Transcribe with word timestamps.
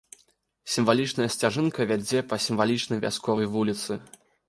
Сімвалічная 0.75 1.27
сцяжынка 1.35 1.87
вядзе 1.93 2.25
па 2.33 2.43
сімвалічнай 2.49 3.07
вясковай 3.07 3.55
вуліцы. 3.57 4.05